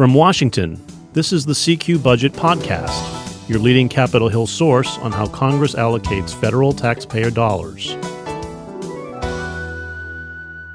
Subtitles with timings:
[0.00, 5.26] From Washington, this is the CQ Budget Podcast, your leading Capitol Hill source on how
[5.26, 7.98] Congress allocates federal taxpayer dollars.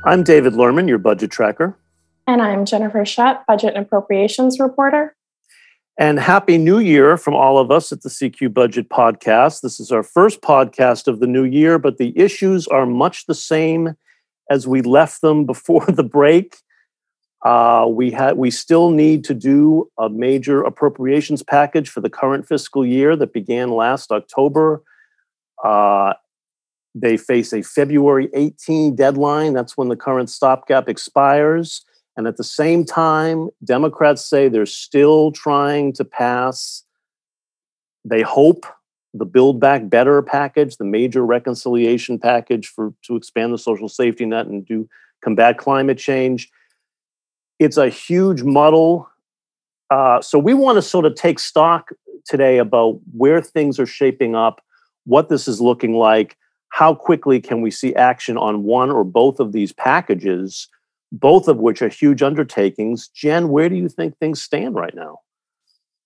[0.06, 1.76] I'm David Lerman, your budget tracker.
[2.28, 5.16] And I'm Jennifer Shutt, budget and appropriations reporter.
[5.98, 9.62] And happy new year from all of us at the CQ Budget Podcast.
[9.62, 13.34] This is our first podcast of the new year, but the issues are much the
[13.34, 13.96] same
[14.52, 16.58] as we left them before the break.
[17.46, 22.48] Uh, we had we still need to do a major appropriations package for the current
[22.48, 24.82] fiscal year that began last October.
[25.64, 26.14] Uh,
[26.96, 29.54] they face a February 18 deadline.
[29.54, 31.86] That's when the current stopgap expires.
[32.18, 36.82] And at the same time, Democrats say they're still trying to pass,
[38.04, 38.66] they hope,
[39.14, 44.26] the Build Back Better package, the major reconciliation package for to expand the social safety
[44.26, 44.90] net and do
[45.22, 46.50] combat climate change
[47.60, 49.10] it's a huge muddle.
[49.90, 51.90] Uh, so we want to sort of take stock
[52.26, 54.64] today about where things are shaping up,
[55.06, 56.38] what this is looking like,
[56.70, 60.68] how quickly can we see action on one or both of these packages,
[61.12, 63.08] both of which are huge undertakings.
[63.10, 65.20] Jen, where do you think things stand right now?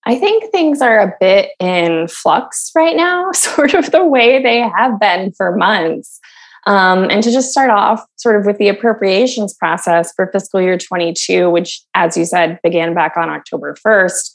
[0.06, 4.60] I think things are a bit in flux right now, sort of the way they
[4.60, 6.20] have been for months.
[6.66, 10.76] Um, and to just start off sort of with the appropriations process for fiscal year
[10.76, 14.34] 22, which, as you said, began back on October 1st,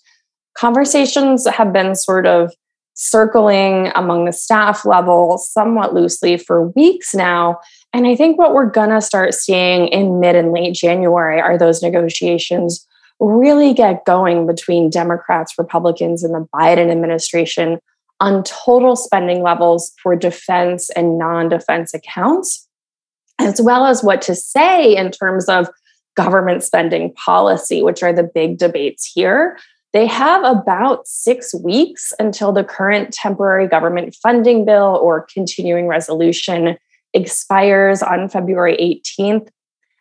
[0.58, 2.52] conversations have been sort of
[2.96, 7.60] circling among the staff level somewhat loosely for weeks now.
[7.94, 11.58] And I think what we're going to start seeing in mid and late January are
[11.58, 12.88] those negotiations
[13.20, 17.80] really get going between Democrats, Republicans, and the Biden administration
[18.20, 22.68] on total spending levels for defense and non defense accounts,
[23.40, 25.70] as well as what to say in terms of
[26.16, 29.58] government spending policy, which are the big debates here.
[29.94, 36.78] They have about six weeks until the current temporary government funding bill or continuing resolution
[37.14, 39.48] expires on February 18th.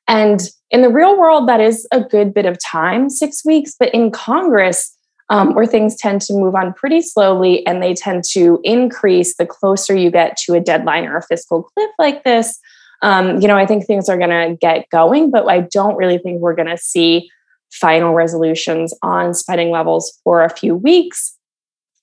[0.09, 0.41] And
[0.71, 3.75] in the real world, that is a good bit of time, six weeks.
[3.79, 4.97] But in Congress,
[5.31, 9.47] um, where things tend to move on pretty slowly and they tend to increase the
[9.47, 12.59] closer you get to a deadline or a fiscal cliff like this.
[13.03, 16.19] Um, you know, I think things are going to get going, but I don't really
[16.19, 17.31] think we're going to see
[17.73, 21.37] final resolutions on spending levels for a few weeks.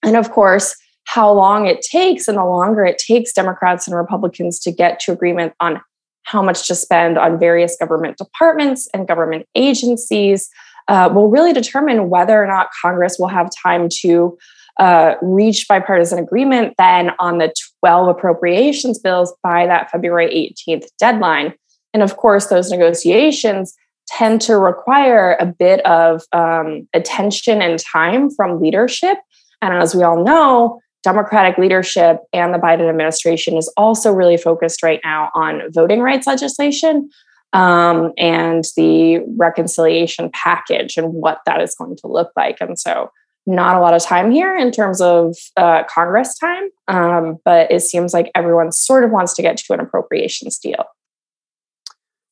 [0.03, 4.59] And of course, how long it takes and the longer it takes Democrats and Republicans
[4.59, 5.81] to get to agreement on
[6.23, 10.49] how much to spend on various government departments and government agencies
[10.87, 14.37] uh, will really determine whether or not Congress will have time to
[14.79, 21.53] uh, reach bipartisan agreement then on the 12 appropriations bills by that February 18th deadline.
[21.93, 23.75] And of course, those negotiations
[24.07, 29.17] tend to require a bit of um, attention and time from leadership.
[29.61, 34.83] And as we all know, Democratic leadership and the Biden administration is also really focused
[34.83, 37.09] right now on voting rights legislation,
[37.53, 42.57] um, and the reconciliation package and what that is going to look like.
[42.61, 43.11] And so,
[43.47, 47.81] not a lot of time here in terms of uh, Congress time, um, but it
[47.81, 50.85] seems like everyone sort of wants to get to an appropriations deal.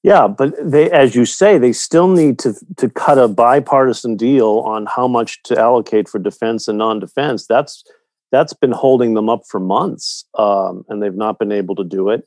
[0.03, 4.59] Yeah, but they, as you say, they still need to to cut a bipartisan deal
[4.59, 7.47] on how much to allocate for defense and non-defense.
[7.47, 7.83] That's
[8.31, 12.09] that's been holding them up for months, um, and they've not been able to do
[12.09, 12.25] it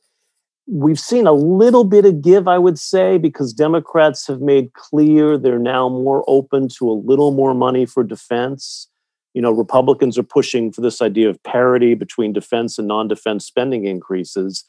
[0.67, 5.37] we've seen a little bit of give, I would say, because Democrats have made clear
[5.37, 8.89] they're now more open to a little more money for defense.
[9.35, 13.47] You know, Republicans are pushing for this idea of parity between defense and non defense
[13.47, 14.65] spending increases.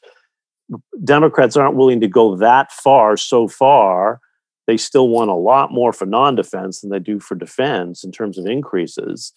[1.04, 4.20] Democrats aren't willing to go that far so far.
[4.66, 8.10] They still want a lot more for non defense than they do for defense in
[8.10, 9.32] terms of increases.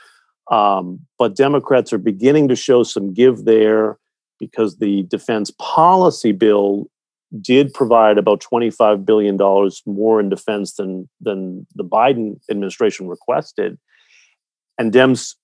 [0.50, 4.00] Um, but Democrats are beginning to show some give there
[4.40, 6.90] because the defense policy bill
[7.42, 9.38] did provide about $25 billion
[9.86, 13.78] more in defense than, than the Biden administration requested.
[14.78, 15.36] And Dems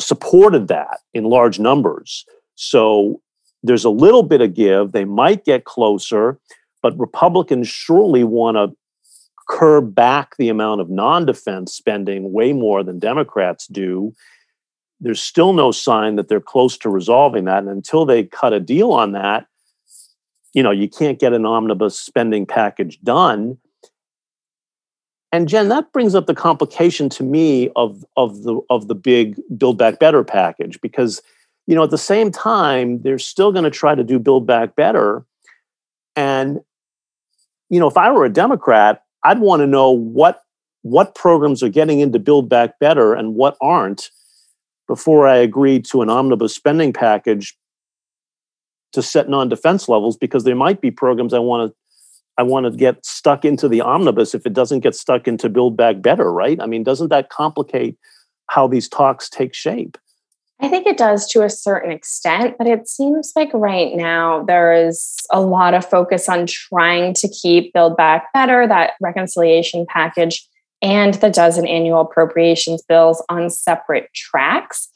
[0.00, 2.24] supported that in large numbers.
[2.54, 3.20] So
[3.62, 4.92] there's a little bit of give.
[4.92, 6.38] They might get closer,
[6.82, 8.76] but Republicans surely want to
[9.48, 14.12] curb back the amount of non defense spending way more than Democrats do
[15.00, 17.58] there's still no sign that they're close to resolving that.
[17.58, 19.46] And until they cut a deal on that,
[20.54, 23.58] you know, you can't get an omnibus spending package done.
[25.32, 29.38] And Jen, that brings up the complication to me of, of the of the big
[29.58, 31.20] Build Back Better package because
[31.66, 34.76] you know at the same time they're still going to try to do Build Back
[34.76, 35.26] Better,
[36.14, 36.60] and
[37.68, 40.42] you know if I were a Democrat, I'd want to know what
[40.82, 44.10] what programs are getting into Build Back Better and what aren't
[44.86, 47.56] before I agree to an omnibus spending package
[48.92, 51.76] to set non-defense levels because there might be programs I want to
[52.38, 55.74] I want to get stuck into the omnibus if it doesn't get stuck into build
[55.74, 56.60] back better, right?
[56.60, 57.96] I mean, doesn't that complicate
[58.48, 59.96] how these talks take shape?
[60.60, 64.72] I think it does to a certain extent, but it seems like right now there
[64.72, 70.46] is a lot of focus on trying to keep Build Back Better, that reconciliation package,
[70.82, 74.88] and the dozen annual appropriations bills on separate tracks.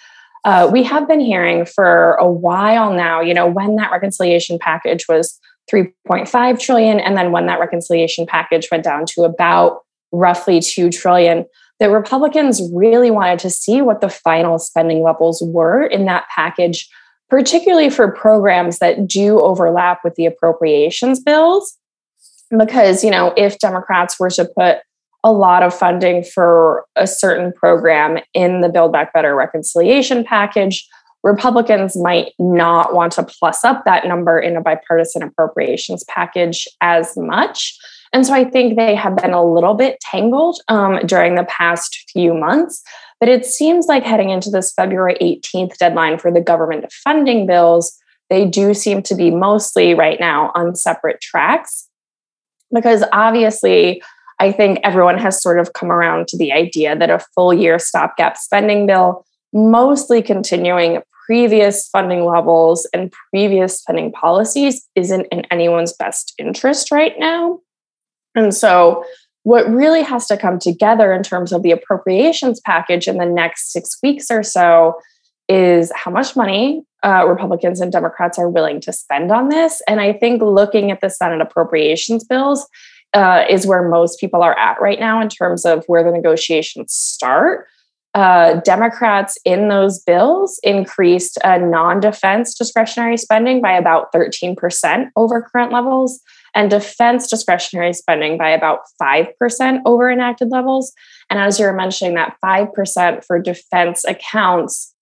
[0.45, 5.07] Uh, we have been hearing for a while now, you know, when that reconciliation package
[5.09, 5.39] was
[5.71, 9.81] 3.5 trillion, and then when that reconciliation package went down to about
[10.13, 11.45] roughly 2 trillion,
[11.79, 16.89] that Republicans really wanted to see what the final spending levels were in that package,
[17.29, 21.77] particularly for programs that do overlap with the appropriations bills.
[22.57, 24.79] Because, you know, if Democrats were to put
[25.23, 30.89] a lot of funding for a certain program in the Build Back Better reconciliation package.
[31.23, 37.17] Republicans might not want to plus up that number in a bipartisan appropriations package as
[37.17, 37.79] much.
[38.13, 42.11] And so I think they have been a little bit tangled um, during the past
[42.13, 42.83] few months.
[43.21, 47.97] But it seems like heading into this February 18th deadline for the government funding bills,
[48.31, 51.89] they do seem to be mostly right now on separate tracks.
[52.73, 54.03] Because obviously,
[54.41, 57.79] I think everyone has sort of come around to the idea that a full year
[57.79, 65.93] stopgap spending bill, mostly continuing previous funding levels and previous spending policies, isn't in anyone's
[65.93, 67.61] best interest right now.
[68.35, 69.05] And so,
[69.43, 73.73] what really has to come together in terms of the appropriations package in the next
[73.73, 74.99] six weeks or so
[75.49, 79.83] is how much money uh, Republicans and Democrats are willing to spend on this.
[79.89, 82.67] And I think looking at the Senate appropriations bills,
[83.15, 86.93] uh, is where most people are at right now in terms of where the negotiations
[86.93, 87.67] start.
[88.13, 95.43] Uh, Democrats in those bills increased uh, non defense discretionary spending by about 13% over
[95.43, 96.21] current levels,
[96.55, 100.93] and defense discretionary spending by about 5% over enacted levels.
[101.29, 104.93] And as you're mentioning, that 5% for defense accounts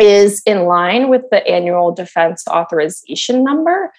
[0.00, 3.92] is in line with the annual defense authorization number.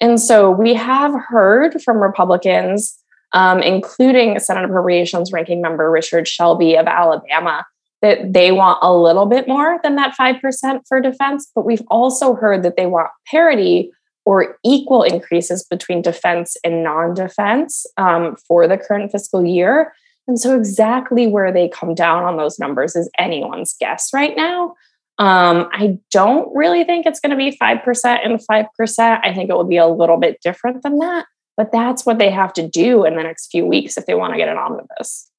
[0.00, 2.98] And so we have heard from Republicans,
[3.32, 7.66] um, including Senate Appropriations Ranking Member Richard Shelby of Alabama,
[8.02, 11.50] that they want a little bit more than that 5% for defense.
[11.54, 13.92] But we've also heard that they want parity
[14.24, 19.92] or equal increases between defense and non defense um, for the current fiscal year.
[20.26, 24.74] And so, exactly where they come down on those numbers is anyone's guess right now.
[25.20, 29.20] Um, I don't really think it's going to be 5% and 5%.
[29.22, 31.26] I think it will be a little bit different than that,
[31.58, 34.32] but that's what they have to do in the next few weeks if they want
[34.32, 35.30] to get an omnibus.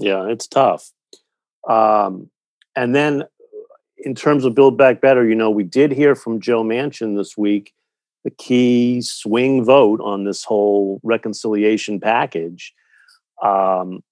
[0.00, 0.90] Yeah, it's tough.
[1.68, 2.28] Um,
[2.74, 3.22] and then
[3.98, 7.36] in terms of Build Back Better, you know, we did hear from Joe Manchin this
[7.36, 7.72] week
[8.24, 12.74] the key swing vote on this whole reconciliation package.
[13.40, 14.02] Um,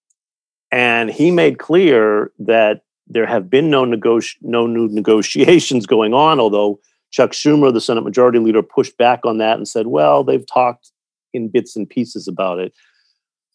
[0.70, 6.40] and he made clear that there have been no, negoti- no new negotiations going on,
[6.40, 10.46] although Chuck Schumer, the Senate Majority Leader, pushed back on that and said, well, they've
[10.46, 10.90] talked
[11.32, 12.72] in bits and pieces about it.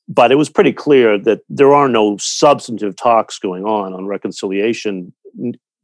[0.08, 5.14] But it was pretty clear that there are no substantive talks going on on reconciliation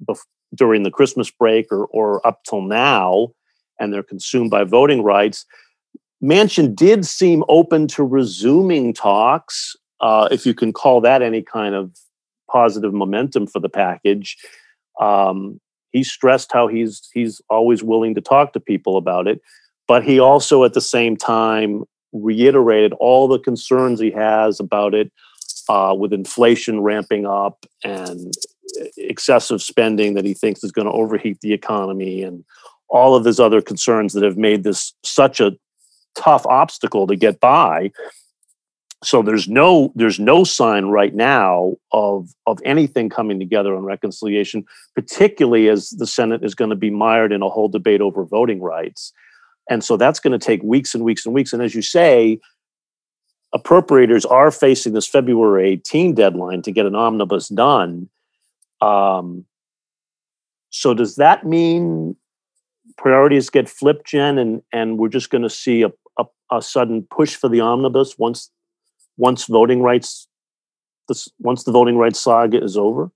[0.03, 3.29] bef- during the Christmas break or, or up till now,
[3.79, 5.45] and they're consumed by voting rights.
[6.21, 11.75] Manchin did seem open to resuming talks, uh, if you can call that any kind
[11.75, 11.91] of
[12.51, 14.37] positive momentum for the package.
[14.99, 15.59] Um,
[15.91, 19.41] he stressed how he's he's always willing to talk to people about it,
[19.87, 25.11] but he also at the same time reiterated all the concerns he has about it
[25.67, 28.33] uh, with inflation ramping up and
[28.97, 32.43] excessive spending that he thinks is going to overheat the economy and
[32.89, 35.55] all of his other concerns that have made this such a
[36.15, 37.91] tough obstacle to get by
[39.01, 44.65] so there's no there's no sign right now of of anything coming together on reconciliation
[44.93, 48.61] particularly as the senate is going to be mired in a whole debate over voting
[48.61, 49.13] rights.
[49.69, 51.53] And so that's going to take weeks and weeks and weeks.
[51.53, 52.39] And as you say
[53.55, 58.09] appropriators are facing this february 18 deadline to get an omnibus done.
[58.81, 59.45] Um,
[60.69, 62.15] so does that mean
[62.97, 67.07] priorities get flipped jen and and we're just going to see a, a, a sudden
[67.09, 68.51] push for the omnibus once
[69.19, 70.27] once voting rights
[71.07, 73.11] this once the voting rights saga is over?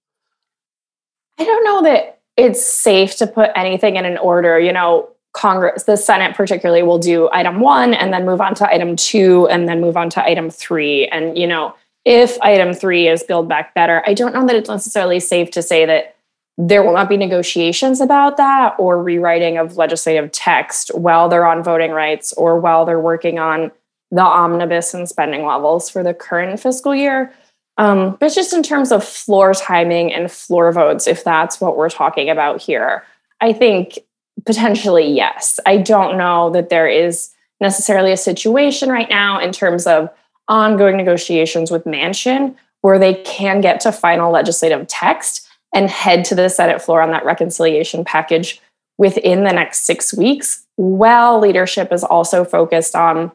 [1.40, 4.60] I don't know that it's safe to put anything in an order.
[4.60, 8.68] You know, Congress, the Senate particularly, will do item one and then move on to
[8.68, 11.08] item two and then move on to item three.
[11.08, 14.70] And, you know, if item three is Build Back Better, I don't know that it's
[14.70, 16.16] necessarily safe to say that
[16.58, 21.64] there will not be negotiations about that or rewriting of legislative text while they're on
[21.64, 23.72] voting rights or while they're working on
[24.14, 27.34] the omnibus and spending levels for the current fiscal year.
[27.80, 31.90] Um, but just in terms of floor timing and floor votes, if that's what we're
[31.90, 33.04] talking about here,
[33.42, 33.98] I think
[34.46, 35.60] potentially yes.
[35.66, 40.10] I don't know that there is necessarily a situation right now in terms of
[40.48, 46.36] ongoing negotiations with Manchin where they can get to final legislative text and head to
[46.36, 48.62] the Senate floor on that reconciliation package
[49.00, 53.32] within the next six weeks, while leadership is also focused on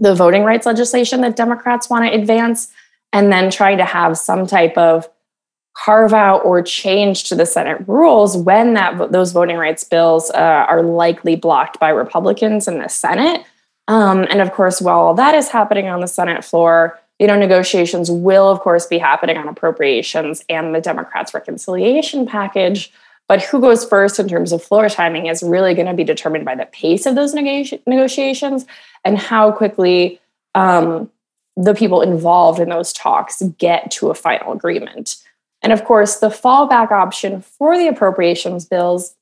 [0.00, 2.68] the voting rights legislation that Democrats want to advance,
[3.12, 5.08] and then trying to have some type of
[5.74, 10.66] carve out or change to the Senate rules when that those voting rights bills uh,
[10.68, 13.44] are likely blocked by Republicans in the Senate.
[13.88, 18.10] Um, and of course, while that is happening on the Senate floor, you know, negotiations
[18.10, 22.92] will, of course, be happening on appropriations and the Democrats' reconciliation package.
[23.30, 26.44] But who goes first in terms of floor timing is really going to be determined
[26.44, 28.66] by the pace of those negotiations
[29.04, 30.20] and how quickly
[30.56, 31.08] um,
[31.56, 35.14] the people involved in those talks get to a final agreement.
[35.62, 39.14] And of course, the fallback option for the appropriations bills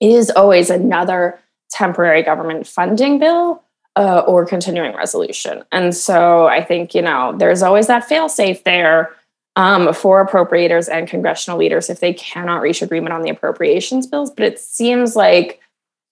[0.00, 1.38] is always another
[1.70, 3.62] temporary government funding bill
[3.94, 5.62] uh, or continuing resolution.
[5.70, 9.14] And so I think, you know, there's always that fail safe there
[9.58, 14.30] um, for appropriators and congressional leaders if they cannot reach agreement on the appropriations bills.
[14.30, 15.60] But it seems like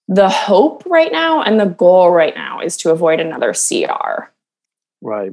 [0.09, 4.25] the hope right now and the goal right now is to avoid another CR.
[5.01, 5.31] Right.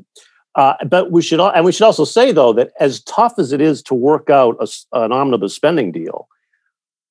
[0.54, 3.60] Uh, but we should, and we should also say though that as tough as it
[3.60, 4.68] is to work out a,
[5.04, 6.28] an omnibus spending deal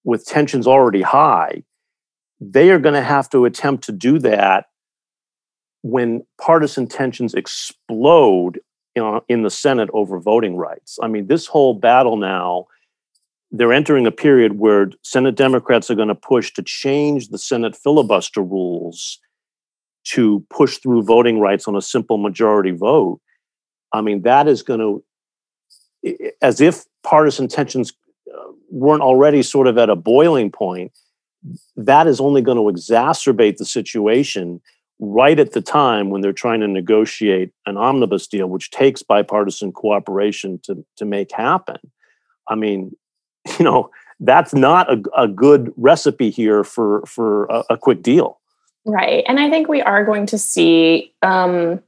[0.06, 1.64] with tensions already high,
[2.40, 4.68] they are going to have to attempt to do that
[5.82, 8.62] when partisan tensions explode
[8.96, 11.00] in, the Senate over voting rights.
[11.02, 12.68] I mean, this whole battle now,
[13.52, 17.76] they're entering a period where Senate Democrats are going to push to change the Senate
[17.76, 19.20] filibuster rules
[20.06, 23.20] to push through voting rights on a simple majority vote.
[23.94, 27.94] I mean, that is going to, as if partisan tensions
[28.34, 30.92] uh, weren't already sort of at a boiling point,
[31.76, 34.62] that is only going to exacerbate the situation
[35.00, 39.72] right at the time when they're trying to negotiate an omnibus deal, which takes bipartisan
[39.72, 41.78] cooperation to, to make happen.
[42.48, 42.96] I mean,
[43.60, 48.40] you know, that's not a, a good recipe here for, for a, a, quick deal.
[48.86, 49.24] Right.
[49.28, 51.82] And I think we are going to see um,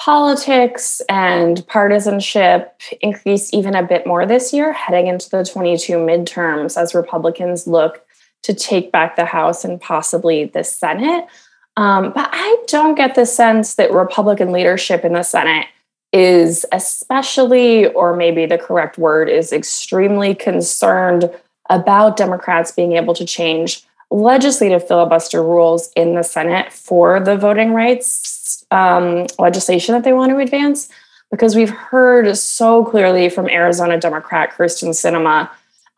[0.00, 6.80] politics and partisanship increase even a bit more this year, heading into the 22 midterms
[6.80, 8.04] as Republicans look
[8.42, 11.26] to take back the House and possibly the Senate.
[11.78, 15.68] Um, but I don't get the sense that Republican leadership in the Senate
[16.12, 21.30] is especially, or maybe the correct word is extremely concerned
[21.70, 27.72] about Democrats being able to change legislative filibuster rules in the Senate for the voting
[27.72, 30.88] rights um, legislation that they want to advance.
[31.30, 35.48] Because we've heard so clearly from Arizona Democrat Kyrsten Sinema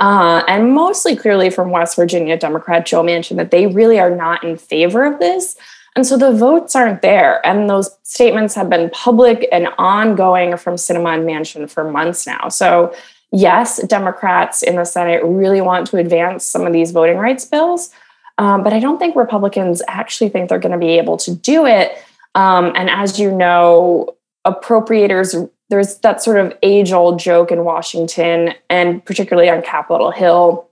[0.00, 4.42] uh, and mostly clearly from West Virginia Democrat Joe Manchin that they really are not
[4.42, 5.57] in favor of this.
[5.95, 7.45] And so the votes aren't there.
[7.47, 12.49] And those statements have been public and ongoing from Sinema and Manchin for months now.
[12.49, 12.95] So,
[13.30, 17.90] yes, Democrats in the Senate really want to advance some of these voting rights bills.
[18.38, 21.66] Um, but I don't think Republicans actually think they're going to be able to do
[21.66, 21.92] it.
[22.35, 24.16] Um, and as you know,
[24.47, 30.68] appropriators there's that sort of age old joke in Washington and particularly on Capitol Hill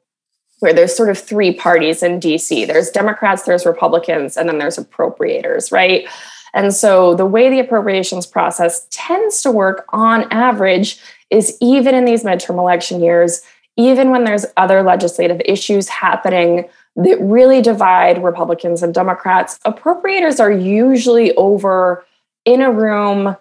[0.61, 4.77] where there's sort of three parties in DC there's Democrats, there's Republicans, and then there's
[4.77, 6.09] appropriators, right?
[6.53, 10.99] And so the way the appropriations process tends to work on average
[11.31, 13.43] is even in these midterm election years,
[13.77, 20.51] even when there's other legislative issues happening that really divide Republicans and Democrats, appropriators are
[20.51, 22.05] usually over
[22.45, 23.37] in a room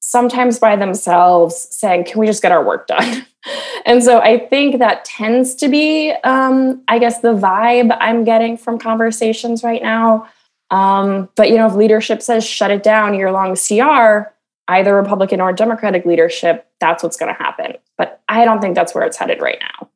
[0.00, 3.26] sometimes by themselves saying, Can we just get our work done?
[3.86, 8.56] and so I think that tends to be, um, I guess, the vibe I'm getting
[8.56, 10.28] from conversations right now.
[10.70, 14.32] Um, but, you know, if leadership says shut it down, year long CR,
[14.68, 17.74] either Republican or Democratic leadership, that's what's going to happen.
[17.98, 19.88] But I don't think that's where it's headed right now.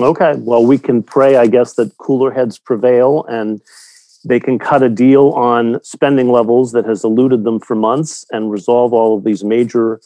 [0.00, 0.34] Okay.
[0.38, 3.60] Well, we can pray, I guess, that cooler heads prevail and
[4.24, 8.50] they can cut a deal on spending levels that has eluded them for months and
[8.50, 10.00] resolve all of these major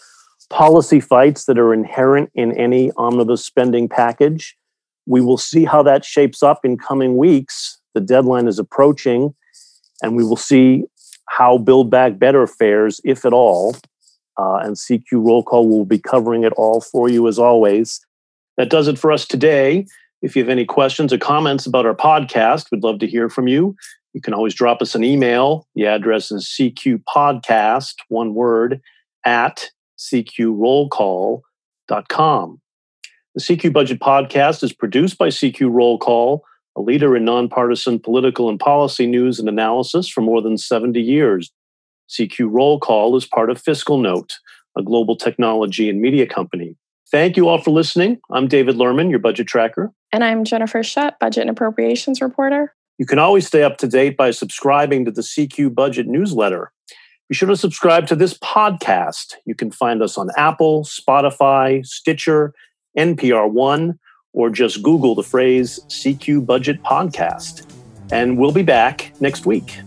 [0.51, 4.57] policy fights that are inherent in any omnibus spending package.
[5.07, 7.79] We will see how that shapes up in coming weeks.
[7.95, 9.35] The deadline is approaching,
[10.03, 10.85] and we will see
[11.29, 13.77] how Build Back Better fares, if at all.
[14.39, 18.01] uh, and CQ Roll Call will be covering it all for you as always.
[18.57, 19.87] That does it for us today.
[20.23, 23.49] If you have any questions or comments about our podcast, we'd love to hear from
[23.49, 23.77] you.
[24.13, 25.67] You can always drop us an email.
[25.75, 28.83] The address is cqpodcast, one word,
[29.25, 32.61] at cqrollcall.com.
[33.35, 36.45] The CQ Budget Podcast is produced by CQ Roll Call,
[36.77, 41.53] a leader in nonpartisan political and policy news and analysis for more than 70 years.
[42.09, 44.33] CQ Roll Call is part of FiscalNote,
[44.77, 46.77] a global technology and media company.
[47.11, 48.19] Thank you all for listening.
[48.31, 49.93] I'm David Lerman, your budget tracker.
[50.13, 52.75] And I'm Jennifer Shutt, budget and appropriations reporter.
[52.99, 56.73] You can always stay up to date by subscribing to the CQ Budget newsletter.
[57.29, 59.35] Be sure to subscribe to this podcast.
[59.45, 62.55] You can find us on Apple, Spotify, Stitcher,
[62.99, 63.99] NPR One,
[64.33, 67.73] or just Google the phrase CQ Budget Podcast.
[68.11, 69.79] And we'll be back next week.